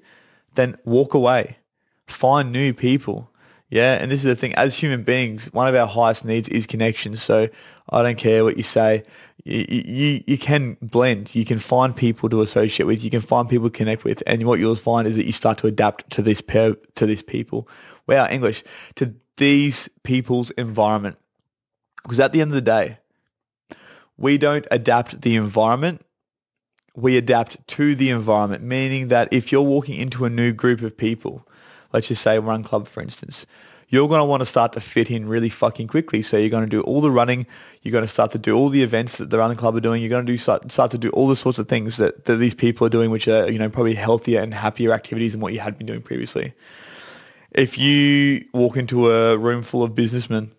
then 0.56 0.78
walk 0.86 1.14
away. 1.14 1.58
Find 2.08 2.52
new 2.52 2.74
people. 2.74 3.30
Yeah, 3.70 4.00
and 4.02 4.12
this 4.12 4.20
is 4.20 4.26
the 4.26 4.36
thing. 4.36 4.56
As 4.56 4.76
human 4.76 5.04
beings, 5.04 5.46
one 5.54 5.68
of 5.68 5.76
our 5.76 5.86
highest 5.86 6.26
needs 6.26 6.50
is 6.50 6.66
connection. 6.66 7.16
So 7.16 7.50
I 7.90 8.02
don't 8.02 8.18
care 8.18 8.44
what 8.44 8.58
you 8.58 8.64
say. 8.64 9.04
You, 9.44 9.66
you, 9.70 10.24
you 10.26 10.38
can 10.38 10.76
blend. 10.82 11.36
You 11.36 11.46
can 11.46 11.60
find 11.60 11.96
people 11.96 12.30
to 12.30 12.42
associate 12.42 12.88
with. 12.88 13.04
You 13.04 13.12
can 13.12 13.22
find 13.22 13.48
people 13.48 13.70
to 13.70 13.78
connect 13.78 14.04
with. 14.04 14.24
And 14.26 14.44
what 14.46 14.60
you'll 14.60 14.76
find 14.76 15.08
is 15.08 15.16
that 15.18 15.26
you 15.26 15.32
start 15.32 15.60
to 15.60 15.68
adapt 15.68 16.10
to 16.12 16.24
this 16.24 16.42
pair, 16.42 16.76
to 16.96 17.06
this 17.06 17.22
people. 17.22 17.68
Wow, 18.08 18.28
English. 18.28 18.64
To 18.96 19.14
these 19.38 19.88
people's 20.04 20.50
environment. 20.52 21.18
Because 22.02 22.20
at 22.20 22.32
the 22.32 22.42
end 22.42 22.52
of 22.52 22.56
the 22.56 22.62
day, 22.62 22.98
we 24.18 24.40
don't 24.40 24.66
adapt 24.72 25.22
the 25.22 25.36
environment. 25.36 26.02
We 26.96 27.18
adapt 27.18 27.66
to 27.68 27.94
the 27.94 28.10
environment, 28.10 28.64
meaning 28.64 29.10
that 29.10 29.30
if 29.32 29.52
you're 29.52 29.62
walking 29.62 30.00
into 30.00 30.26
a 30.26 30.30
new 30.30 30.54
group 30.54 30.82
of 30.82 30.98
people, 30.98 31.48
let's 31.94 32.08
just 32.08 32.22
say 32.22 32.40
run 32.40 32.64
club, 32.64 32.88
for 32.88 33.02
instance, 33.02 33.46
you're 33.90 34.08
going 34.08 34.20
to 34.20 34.26
want 34.26 34.42
to 34.42 34.46
start 34.46 34.74
to 34.74 34.80
fit 34.80 35.10
in 35.10 35.28
really 35.28 35.50
fucking 35.50 35.88
quickly. 35.88 36.22
So 36.22 36.38
you're 36.38 36.50
going 36.50 36.64
to 36.64 36.70
do 36.70 36.82
all 36.82 37.02
the 37.02 37.10
running. 37.10 37.48
You're 37.82 37.92
going 37.92 38.04
to 38.04 38.08
start 38.08 38.32
to 38.34 38.40
do 38.40 38.56
all 38.56 38.70
the 38.70 38.84
events 38.84 39.18
that 39.18 39.32
the 39.32 39.40
running 39.40 39.58
club 39.58 39.76
are 39.76 39.80
doing. 39.80 40.02
You're 40.02 40.12
going 40.12 40.26
to 40.26 40.32
do 40.32 40.38
start, 40.38 40.72
start 40.72 40.92
to 40.92 41.00
do 41.00 41.10
all 41.10 41.28
the 41.28 41.36
sorts 41.36 41.58
of 41.58 41.68
things 41.68 41.98
that, 41.98 42.26
that 42.26 42.36
these 42.38 42.54
people 42.54 42.86
are 42.86 42.92
doing, 42.92 43.10
which 43.10 43.28
are, 43.28 43.50
you 43.50 43.58
know, 43.58 43.70
probably 43.70 43.96
healthier 43.96 44.42
and 44.42 44.54
happier 44.54 44.94
activities 44.94 45.32
than 45.32 45.42
what 45.42 45.54
you 45.54 45.60
had 45.60 45.78
been 45.78 45.88
doing 45.88 46.04
previously. 46.04 46.54
If 47.52 47.80
you 47.80 48.46
walk 48.54 48.78
into 48.78 49.12
a 49.12 49.36
room 49.36 49.64
full 49.64 49.82
of 49.82 49.96
businessmen 49.96 50.52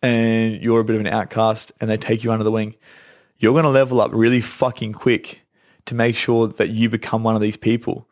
and 0.00 0.62
you're 0.62 0.80
a 0.80 0.84
bit 0.84 0.94
of 0.94 1.00
an 1.00 1.08
outcast 1.08 1.72
and 1.80 1.90
they 1.90 1.96
take 1.96 2.22
you 2.22 2.30
under 2.30 2.44
the 2.44 2.52
wing, 2.52 2.76
you're 3.38 3.54
going 3.54 3.64
to 3.64 3.70
level 3.70 4.00
up 4.00 4.12
really 4.14 4.40
fucking 4.40 4.92
quick 4.92 5.42
to 5.86 5.96
make 5.96 6.14
sure 6.14 6.46
that 6.46 6.68
you 6.68 6.88
become 6.88 7.24
one 7.24 7.34
of 7.34 7.40
these 7.40 7.56
people. 7.56 8.07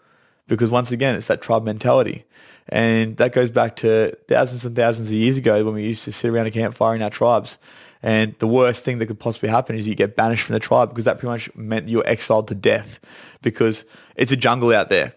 Because 0.49 0.71
once 0.71 0.93
again, 0.93 1.15
it's 1.15 1.27
that 1.27 1.43
tribe 1.43 1.65
mentality. 1.65 2.25
And 2.69 3.17
that 3.19 3.33
goes 3.33 3.51
back 3.51 3.77
to 3.77 4.17
thousands 4.29 4.65
and 4.65 4.75
thousands 4.75 5.09
of 5.09 5.15
years 5.15 5.37
ago 5.37 5.65
when 5.65 5.75
we 5.75 5.85
used 5.85 6.05
to 6.05 6.13
sit 6.13 6.31
around 6.31 6.47
a 6.47 6.51
campfire 6.51 6.95
in 6.95 7.03
our 7.03 7.11
tribes. 7.11 7.59
And 8.03 8.35
the 8.39 8.47
worst 8.47 8.85
thing 8.85 8.99
that 8.99 9.07
could 9.07 9.19
possibly 9.19 9.49
happen 9.49 9.77
is 9.77 9.87
you 9.87 9.95
get 9.95 10.17
banished 10.17 10.45
from 10.45 10.53
the 10.53 10.61
tribe 10.61 10.91
because 10.91 11.05
that 11.07 11.19
pretty 11.19 11.33
much 11.33 11.55
meant 11.57 11.89
you're 11.89 12.07
exiled 12.07 12.49
to 12.49 12.55
death 12.55 13.01
because 13.43 13.85
it's 14.17 14.33
a 14.33 14.37
jungle 14.37 14.73
out 14.73 14.91
there. 14.91 15.15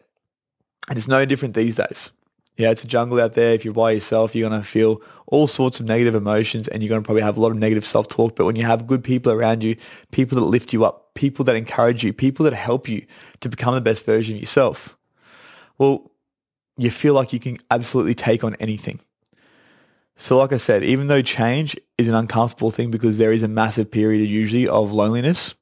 And 0.88 0.98
it's 0.98 1.08
no 1.08 1.26
different 1.26 1.54
these 1.54 1.76
days. 1.76 2.12
Yeah, 2.58 2.72
it's 2.72 2.84
a 2.84 2.88
jungle 2.88 3.22
out 3.22 3.34
there. 3.34 3.54
If 3.54 3.64
you're 3.64 3.74
by 3.74 3.92
yourself, 3.92 4.36
you're 4.36 4.50
going 4.50 4.62
to 4.62 4.68
feel 4.68 5.02
all 5.28 5.48
sorts 5.48 5.80
of 5.80 5.86
negative 5.86 6.14
emotions 6.14 6.68
and 6.68 6.84
you're 6.84 6.90
going 6.90 7.02
to 7.02 7.06
probably 7.06 7.22
have 7.22 7.38
a 7.38 7.40
lot 7.40 7.52
of 7.52 7.58
negative 7.58 7.86
self-talk. 7.86 8.36
But 8.36 8.46
when 8.46 8.56
you 8.58 8.66
have 8.66 8.86
good 8.86 9.04
people 9.04 9.32
around 9.32 9.64
you, 9.64 9.78
people 10.12 10.38
that 10.40 10.46
lift 10.46 10.74
you 10.74 10.84
up, 10.84 11.14
people 11.14 11.46
that 11.46 11.56
encourage 11.56 12.04
you, 12.04 12.12
people 12.12 12.44
that 12.44 12.54
help 12.54 12.90
you 12.90 13.06
to 13.40 13.50
become 13.50 13.76
the 13.76 13.82
best 13.82 14.06
version 14.06 14.36
of 14.36 14.42
yourself, 14.42 14.98
well, 15.80 16.12
you 16.78 16.92
feel 16.92 17.14
like 17.14 17.34
you 17.34 17.40
can 17.40 17.58
absolutely 17.72 18.14
take 18.14 18.44
on 18.44 18.56
anything. 18.56 19.00
So 20.16 20.38
like 20.38 20.54
I 20.54 20.58
said, 20.58 20.84
even 20.84 21.08
though 21.08 21.22
change 21.22 21.78
is 21.98 22.08
an 22.08 22.14
uncomfortable 22.14 22.72
thing 22.72 22.92
because 22.92 23.18
there 23.18 23.32
is 23.32 23.42
a 23.42 23.48
massive 23.48 23.90
period 23.90 24.30
usually 24.30 24.68
of 24.68 24.92
loneliness, 24.92 25.56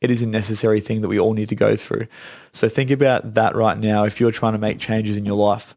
it 0.00 0.10
is 0.10 0.22
a 0.22 0.28
necessary 0.28 0.80
thing 0.80 1.00
that 1.00 1.08
we 1.08 1.18
all 1.18 1.32
need 1.32 1.48
to 1.48 1.54
go 1.54 1.74
through. 1.74 2.06
So 2.52 2.68
think 2.68 2.90
about 2.90 3.34
that 3.34 3.56
right 3.56 3.78
now. 3.78 4.04
If 4.04 4.20
you're 4.20 4.30
trying 4.30 4.52
to 4.52 4.58
make 4.58 4.78
changes 4.78 5.16
in 5.16 5.24
your 5.24 5.36
life, 5.36 5.74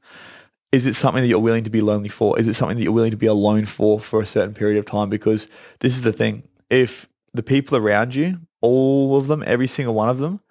is 0.73 0.85
it 0.85 0.95
something 0.95 1.23
that 1.23 1.29
you're 1.29 1.39
willing 1.39 1.63
to 1.63 1.69
be 1.69 1.79
lonely 1.79 2.09
for? 2.09 2.37
Is 2.37 2.47
it 2.47 2.55
something 2.55 2.75
that 2.75 2.83
you're 2.83 2.91
willing 2.91 3.11
to 3.11 3.17
be 3.17 3.25
alone 3.25 3.65
for 3.65 4.01
for 4.01 4.21
a 4.21 4.25
certain 4.25 4.53
period 4.53 4.77
of 4.77 4.85
time? 4.85 5.09
Because 5.09 5.47
this 5.79 5.95
is 5.95 6.01
the 6.03 6.11
thing. 6.11 6.43
If 6.69 7.07
the 7.33 7.43
people 7.43 7.77
around 7.77 8.15
you, 8.15 8.39
all 8.59 9.17
of 9.17 9.27
them, 9.27 9.43
every 9.47 9.67
single 9.67 9.93
one 9.93 10.09
of 10.09 10.19
them, 10.19 10.41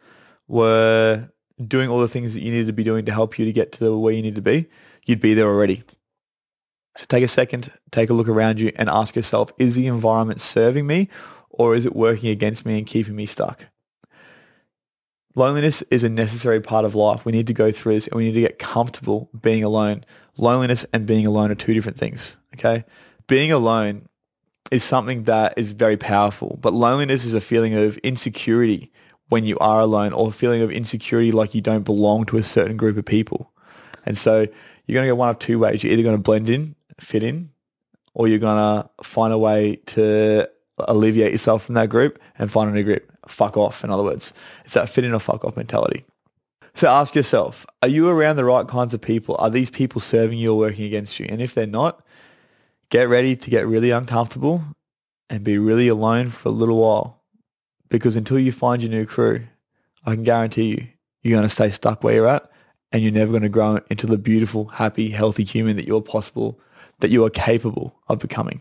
were 0.48 1.28
doing 1.64 1.88
all 1.88 2.00
the 2.00 2.08
things 2.08 2.34
that 2.34 2.42
you 2.42 2.50
needed 2.50 2.66
to 2.66 2.72
be 2.72 2.84
doing 2.84 3.04
to 3.06 3.12
help 3.12 3.38
you 3.38 3.44
to 3.44 3.52
get 3.52 3.72
to 3.72 3.80
the 3.80 3.96
where 3.96 4.12
you 4.12 4.22
need 4.22 4.34
to 4.34 4.42
be, 4.42 4.66
you'd 5.04 5.20
be 5.20 5.34
there 5.34 5.46
already. 5.46 5.82
So 6.96 7.06
take 7.08 7.24
a 7.24 7.28
second, 7.28 7.70
take 7.90 8.10
a 8.10 8.14
look 8.14 8.28
around 8.28 8.58
you 8.58 8.72
and 8.76 8.88
ask 8.88 9.16
yourself, 9.16 9.52
is 9.58 9.74
the 9.74 9.86
environment 9.86 10.40
serving 10.40 10.86
me 10.86 11.08
or 11.50 11.74
is 11.74 11.86
it 11.86 11.94
working 11.94 12.30
against 12.30 12.64
me 12.64 12.78
and 12.78 12.86
keeping 12.86 13.16
me 13.16 13.26
stuck? 13.26 13.66
Loneliness 15.34 15.82
is 15.90 16.02
a 16.02 16.08
necessary 16.08 16.60
part 16.60 16.86
of 16.86 16.94
life. 16.94 17.26
We 17.26 17.32
need 17.32 17.46
to 17.48 17.52
go 17.52 17.70
through 17.70 17.94
this 17.94 18.06
and 18.06 18.16
we 18.16 18.24
need 18.24 18.34
to 18.34 18.40
get 18.40 18.58
comfortable 18.58 19.28
being 19.38 19.62
alone. 19.62 20.04
Loneliness 20.38 20.86
and 20.94 21.06
being 21.06 21.26
alone 21.26 21.50
are 21.50 21.54
two 21.54 21.74
different 21.74 21.98
things, 21.98 22.38
okay? 22.54 22.84
Being 23.26 23.52
alone 23.52 24.08
is 24.70 24.82
something 24.82 25.24
that 25.24 25.54
is 25.58 25.72
very 25.72 25.98
powerful, 25.98 26.58
but 26.62 26.72
loneliness 26.72 27.24
is 27.24 27.34
a 27.34 27.40
feeling 27.40 27.74
of 27.74 27.98
insecurity 27.98 28.90
when 29.28 29.44
you 29.44 29.58
are 29.58 29.80
alone 29.80 30.12
or 30.12 30.30
feeling 30.30 30.62
of 30.62 30.70
insecurity 30.70 31.32
like 31.32 31.54
you 31.54 31.60
don't 31.60 31.84
belong 31.84 32.24
to 32.26 32.36
a 32.36 32.42
certain 32.42 32.76
group 32.76 32.96
of 32.96 33.04
people. 33.04 33.50
And 34.04 34.16
so 34.16 34.46
you're 34.86 34.94
going 34.94 35.06
to 35.06 35.10
go 35.10 35.16
one 35.16 35.30
of 35.30 35.38
two 35.38 35.58
ways. 35.58 35.82
You're 35.82 35.92
either 35.92 36.02
going 36.02 36.16
to 36.16 36.22
blend 36.22 36.48
in, 36.48 36.76
fit 37.00 37.22
in, 37.22 37.50
or 38.14 38.28
you're 38.28 38.38
going 38.38 38.56
to 38.56 38.88
find 39.02 39.32
a 39.32 39.38
way 39.38 39.76
to 39.86 40.48
alleviate 40.78 41.32
yourself 41.32 41.64
from 41.64 41.74
that 41.74 41.88
group 41.88 42.20
and 42.38 42.50
find 42.50 42.70
a 42.70 42.72
new 42.72 42.84
group. 42.84 43.10
Fuck 43.26 43.56
off, 43.56 43.82
in 43.82 43.90
other 43.90 44.04
words. 44.04 44.32
It's 44.64 44.74
that 44.74 44.88
fit 44.88 45.04
in 45.04 45.12
or 45.12 45.20
fuck 45.20 45.44
off 45.44 45.56
mentality. 45.56 46.04
So 46.74 46.88
ask 46.88 47.14
yourself, 47.14 47.66
are 47.82 47.88
you 47.88 48.08
around 48.08 48.36
the 48.36 48.44
right 48.44 48.68
kinds 48.68 48.94
of 48.94 49.00
people? 49.00 49.34
Are 49.38 49.50
these 49.50 49.70
people 49.70 50.00
serving 50.00 50.38
you 50.38 50.52
or 50.52 50.58
working 50.58 50.84
against 50.84 51.18
you? 51.18 51.26
And 51.28 51.40
if 51.40 51.54
they're 51.54 51.66
not, 51.66 52.04
get 52.90 53.08
ready 53.08 53.34
to 53.34 53.50
get 53.50 53.66
really 53.66 53.90
uncomfortable 53.90 54.62
and 55.28 55.42
be 55.42 55.58
really 55.58 55.88
alone 55.88 56.30
for 56.30 56.50
a 56.50 56.52
little 56.52 56.76
while. 56.76 57.22
Because 57.88 58.16
until 58.16 58.38
you 58.38 58.52
find 58.52 58.82
your 58.82 58.90
new 58.90 59.06
crew, 59.06 59.46
I 60.04 60.14
can 60.14 60.24
guarantee 60.24 60.70
you, 60.70 60.88
you're 61.22 61.36
going 61.36 61.48
to 61.48 61.54
stay 61.54 61.70
stuck 61.70 62.02
where 62.04 62.14
you're 62.14 62.28
at 62.28 62.50
and 62.92 63.02
you're 63.02 63.12
never 63.12 63.32
going 63.32 63.42
to 63.42 63.48
grow 63.48 63.80
into 63.90 64.06
the 64.06 64.18
beautiful, 64.18 64.66
happy, 64.66 65.10
healthy 65.10 65.44
human 65.44 65.76
that 65.76 65.86
you're 65.86 66.00
possible, 66.00 66.58
that 67.00 67.10
you 67.10 67.24
are 67.24 67.30
capable 67.30 67.94
of 68.08 68.18
becoming. 68.18 68.60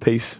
Peace. 0.00 0.38